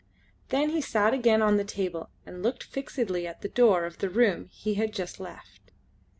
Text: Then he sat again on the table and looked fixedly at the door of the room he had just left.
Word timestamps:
Then 0.49 0.71
he 0.71 0.81
sat 0.81 1.13
again 1.13 1.43
on 1.43 1.57
the 1.57 1.63
table 1.63 2.09
and 2.25 2.41
looked 2.41 2.63
fixedly 2.63 3.27
at 3.27 3.41
the 3.43 3.47
door 3.47 3.85
of 3.85 3.99
the 3.99 4.09
room 4.09 4.47
he 4.51 4.73
had 4.73 4.93
just 4.95 5.19
left. 5.19 5.71